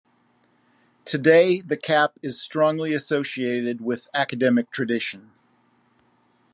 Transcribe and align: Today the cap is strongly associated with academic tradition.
Today 1.05 1.61
the 1.61 1.77
cap 1.77 2.17
is 2.23 2.41
strongly 2.41 2.91
associated 2.91 3.81
with 3.81 4.07
academic 4.15 4.71
tradition. 4.71 5.29